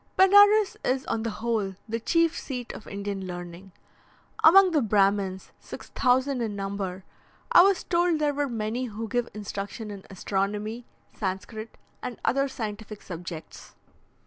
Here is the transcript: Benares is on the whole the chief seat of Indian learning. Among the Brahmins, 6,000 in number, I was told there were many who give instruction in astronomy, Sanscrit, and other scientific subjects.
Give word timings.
Benares 0.17 0.77
is 0.83 1.05
on 1.05 1.21
the 1.21 1.29
whole 1.29 1.75
the 1.87 1.99
chief 1.99 2.35
seat 2.35 2.73
of 2.73 2.87
Indian 2.87 3.27
learning. 3.27 3.71
Among 4.43 4.71
the 4.71 4.81
Brahmins, 4.81 5.51
6,000 5.59 6.41
in 6.41 6.55
number, 6.55 7.03
I 7.51 7.61
was 7.61 7.83
told 7.83 8.17
there 8.17 8.33
were 8.33 8.49
many 8.49 8.85
who 8.85 9.07
give 9.07 9.29
instruction 9.35 9.91
in 9.91 10.03
astronomy, 10.09 10.85
Sanscrit, 11.13 11.77
and 12.01 12.19
other 12.25 12.47
scientific 12.47 13.03
subjects. 13.03 13.75